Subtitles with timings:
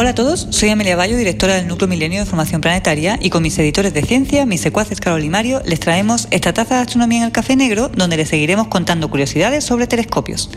[0.00, 3.42] Hola a todos, soy Amelia Bayo, directora del Núcleo Milenio de Formación Planetaria, y con
[3.42, 7.18] mis editores de ciencia, mis secuaces Carol y Mario, les traemos esta taza de astronomía
[7.18, 10.50] en el Café Negro, donde les seguiremos contando curiosidades sobre telescopios.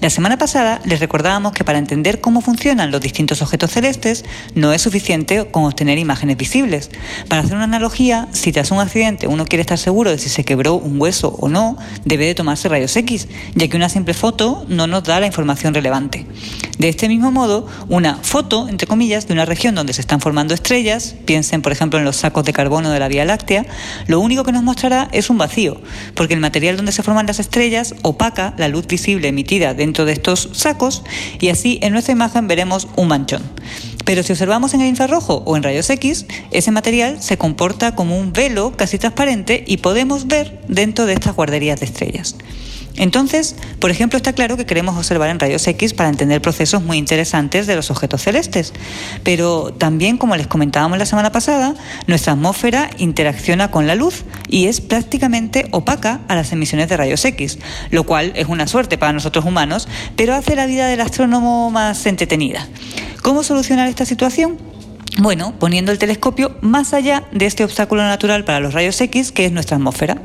[0.00, 4.24] La semana pasada les recordábamos que para entender cómo funcionan los distintos objetos celestes
[4.54, 6.90] no es suficiente con obtener imágenes visibles.
[7.28, 10.44] Para hacer una analogía, si tras un accidente uno quiere estar seguro de si se
[10.44, 14.64] quebró un hueso o no, debe de tomarse rayos X, ya que una simple foto
[14.68, 16.26] no nos da la información relevante.
[16.78, 21.14] De este mismo modo, una foto, entre de una región donde se están formando estrellas,
[21.24, 23.66] piensen por ejemplo en los sacos de carbono de la Vía Láctea,
[24.06, 25.80] lo único que nos mostrará es un vacío,
[26.14, 30.04] porque el material donde se forman las estrellas opaca la luz visible emitida de dentro
[30.04, 31.02] de estos sacos
[31.40, 33.42] y así en nuestra imagen veremos un manchón.
[34.04, 38.18] Pero si observamos en el infrarrojo o en rayos X, ese material se comporta como
[38.18, 42.36] un velo casi transparente y podemos ver dentro de estas guarderías de estrellas.
[42.98, 46.98] Entonces, por ejemplo, está claro que queremos observar en rayos X para entender procesos muy
[46.98, 48.72] interesantes de los objetos celestes.
[49.22, 51.74] Pero también, como les comentábamos la semana pasada,
[52.06, 57.24] nuestra atmósfera interacciona con la luz y es prácticamente opaca a las emisiones de rayos
[57.24, 57.58] X,
[57.90, 62.04] lo cual es una suerte para nosotros humanos, pero hace la vida del astrónomo más
[62.06, 62.66] entretenida.
[63.22, 64.58] ¿Cómo solucionar esta situación?
[65.20, 69.46] Bueno, poniendo el telescopio más allá de este obstáculo natural para los rayos X, que
[69.46, 70.22] es nuestra atmósfera.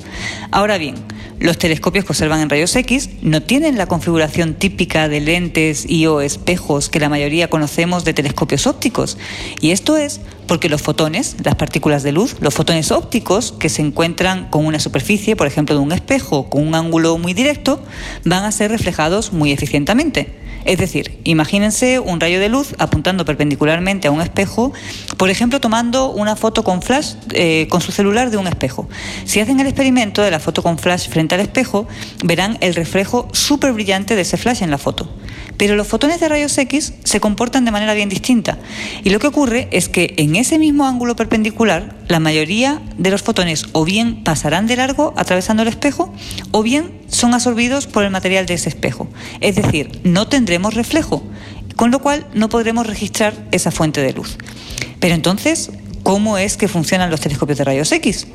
[0.52, 0.96] Ahora bien,
[1.44, 6.06] los telescopios que observan en rayos X no tienen la configuración típica de lentes y
[6.06, 9.18] o espejos que la mayoría conocemos de telescopios ópticos.
[9.60, 13.82] Y esto es porque los fotones, las partículas de luz, los fotones ópticos que se
[13.82, 17.82] encuentran con una superficie, por ejemplo, de un espejo con un ángulo muy directo,
[18.26, 20.44] van a ser reflejados muy eficientemente.
[20.66, 24.72] Es decir, imagínense un rayo de luz apuntando perpendicularmente a un espejo,
[25.18, 28.88] por ejemplo, tomando una foto con flash eh, con su celular de un espejo.
[29.26, 31.88] Si hacen el experimento de la foto con flash frente al espejo,
[32.24, 35.10] verán el reflejo súper brillante de ese flash en la foto.
[35.58, 38.58] Pero los fotones de rayos X se comportan de manera bien distinta.
[39.04, 43.22] Y lo que ocurre es que en ese mismo ángulo perpendicular, la mayoría de los
[43.22, 46.14] fotones o bien pasarán de largo atravesando el espejo,
[46.52, 49.08] o bien son absorbidos por el material de ese espejo.
[49.42, 51.24] Es decir, no tendremos reflejo,
[51.76, 54.38] con lo cual no podremos registrar esa fuente de luz.
[55.00, 55.72] Pero entonces,
[56.04, 58.28] ¿cómo es que funcionan los telescopios de rayos X?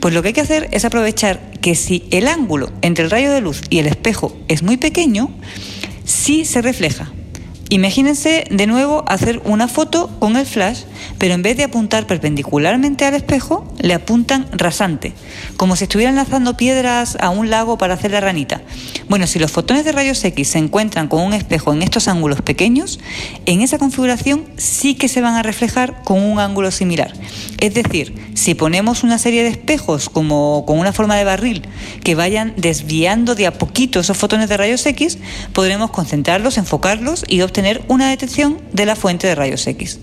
[0.00, 3.30] Pues lo que hay que hacer es aprovechar que si el ángulo entre el rayo
[3.32, 5.30] de luz y el espejo es muy pequeño,
[6.28, 7.10] sí se refleja.
[7.70, 10.82] Imagínense de nuevo hacer una foto con el flash,
[11.16, 15.14] pero en vez de apuntar perpendicularmente al espejo, le apuntan rasante,
[15.56, 18.60] como si estuvieran lanzando piedras a un lago para hacer la ranita.
[19.08, 22.40] Bueno, si los fotones de rayos X se encuentran con un espejo en estos ángulos
[22.40, 22.98] pequeños,
[23.46, 27.12] en esa configuración sí que se van a reflejar con un ángulo similar.
[27.60, 31.62] Es decir, si ponemos una serie de espejos como con una forma de barril
[32.02, 35.18] que vayan desviando de a poquito esos fotones de rayos X,
[35.52, 39.98] podremos concentrarlos, enfocarlos y obtener tener una detección de la fuente de rayos X.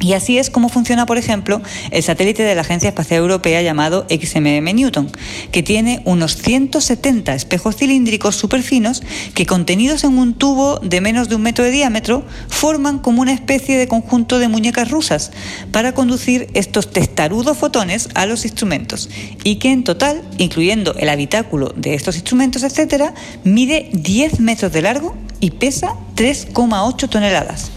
[0.00, 1.60] Y así es como funciona, por ejemplo,
[1.90, 5.10] el satélite de la Agencia Espacial Europea llamado XMM Newton,
[5.50, 9.02] que tiene unos 170 espejos cilíndricos superfinos
[9.34, 13.32] que contenidos en un tubo de menos de un metro de diámetro forman como una
[13.32, 15.32] especie de conjunto de muñecas rusas
[15.72, 19.10] para conducir estos testarudos fotones a los instrumentos
[19.42, 24.82] y que en total, incluyendo el habitáculo de estos instrumentos, etcétera, mide 10 metros de
[24.82, 27.70] largo y pesa 3,8 toneladas.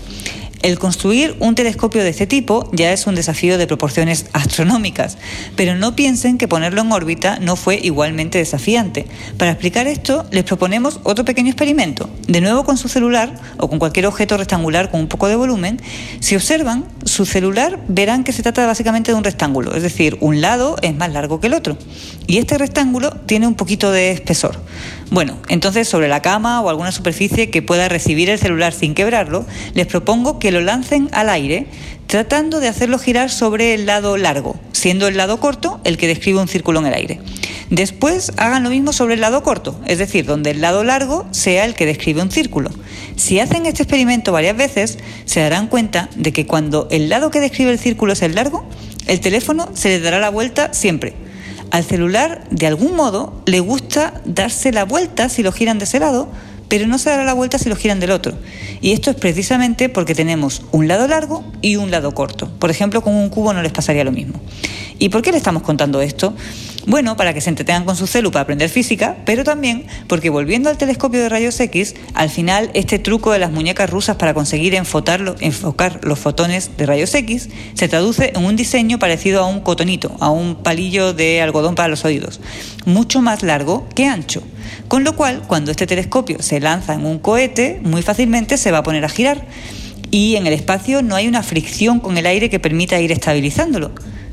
[0.61, 5.17] El construir un telescopio de este tipo ya es un desafío de proporciones astronómicas,
[5.55, 9.07] pero no piensen que ponerlo en órbita no fue igualmente desafiante.
[9.38, 12.11] Para explicar esto, les proponemos otro pequeño experimento.
[12.27, 15.81] De nuevo con su celular o con cualquier objeto rectangular con un poco de volumen,
[16.19, 20.41] si observan su celular verán que se trata básicamente de un rectángulo, es decir, un
[20.41, 21.75] lado es más largo que el otro.
[22.28, 24.59] Y este rectángulo tiene un poquito de espesor.
[25.11, 29.45] Bueno, entonces sobre la cama o alguna superficie que pueda recibir el celular sin quebrarlo,
[29.73, 31.67] les propongo que lo lancen al aire
[32.07, 36.39] tratando de hacerlo girar sobre el lado largo, siendo el lado corto el que describe
[36.39, 37.19] un círculo en el aire.
[37.69, 41.66] Después hagan lo mismo sobre el lado corto, es decir, donde el lado largo sea
[41.66, 42.69] el que describe un círculo.
[43.17, 47.41] Si hacen este experimento varias veces, se darán cuenta de que cuando el lado que
[47.41, 48.66] describe el círculo es el largo,
[49.07, 51.16] el teléfono se le dará la vuelta siempre
[51.72, 56.00] al celular, de algún modo, le gusta darse la vuelta si lo giran de ese
[56.00, 56.28] lado,
[56.68, 58.34] pero no se dará la vuelta si lo giran del otro.
[58.82, 62.50] Y esto es precisamente porque tenemos un lado largo y un lado corto.
[62.59, 64.40] Por ejemplo, con un cubo no les pasaría lo mismo.
[65.00, 66.34] ¿Y por qué le estamos contando esto?
[66.87, 70.69] Bueno, para que se entretengan con su celu para aprender física, pero también porque volviendo
[70.69, 74.73] al telescopio de rayos X, al final este truco de las muñecas rusas para conseguir
[74.73, 80.16] enfocar los fotones de rayos X se traduce en un diseño parecido a un cotonito,
[80.19, 82.41] a un palillo de algodón para los oídos,
[82.85, 84.41] mucho más largo que ancho.
[84.87, 88.79] Con lo cual, cuando este telescopio se lanza en un cohete, muy fácilmente se va
[88.79, 89.45] a poner a girar
[90.09, 93.91] y en el espacio no hay una fricción con el aire que permita ir estabilizándolo.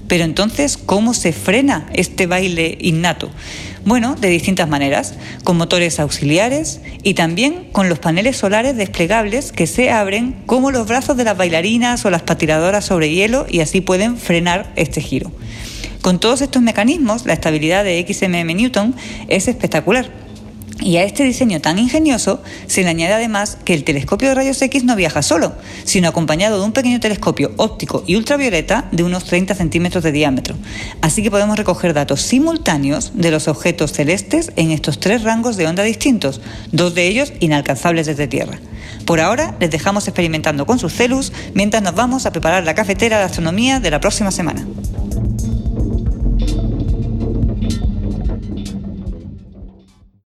[0.09, 3.31] Pero entonces, ¿cómo se frena este baile innato?
[3.85, 5.15] Bueno, de distintas maneras,
[5.45, 10.89] con motores auxiliares y también con los paneles solares desplegables que se abren como los
[10.89, 15.31] brazos de las bailarinas o las patinadoras sobre hielo y así pueden frenar este giro.
[16.01, 18.95] Con todos estos mecanismos, la estabilidad de XMM Newton
[19.29, 20.11] es espectacular
[20.81, 24.61] y a este diseño tan ingenioso se le añade además que el telescopio de rayos
[24.63, 25.55] X no viaja solo,
[25.85, 30.57] sino acompañado de un pequeño telescopio óptico y ultravioleta de unos 30 centímetros de diámetro.
[31.01, 35.67] Así que podemos recoger datos simultáneos de los objetos celestes en estos tres rangos de
[35.67, 36.41] onda distintos,
[36.73, 38.59] dos de ellos inalcanzables desde Tierra.
[39.05, 43.19] Por ahora les dejamos experimentando con sus celus mientras nos vamos a preparar la cafetera
[43.19, 44.67] de astronomía de la próxima semana.